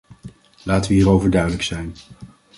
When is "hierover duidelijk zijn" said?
0.97-1.95